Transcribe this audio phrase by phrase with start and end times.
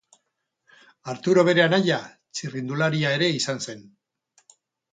[1.13, 1.99] Arturo bere anaia
[2.39, 3.87] txirrindularia ere izan zen.